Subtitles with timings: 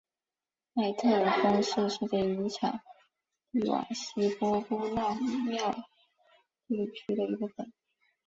[0.73, 2.81] 麦特尔峰是世界遗产
[3.51, 5.57] 蒂瓦希波乌纳穆
[6.67, 7.71] 地区的一部分。